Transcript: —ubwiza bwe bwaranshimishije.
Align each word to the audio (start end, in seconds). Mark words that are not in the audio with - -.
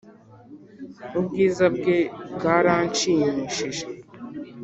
—ubwiza 1.17 1.65
bwe 1.75 1.97
bwaranshimishije. 2.35 3.85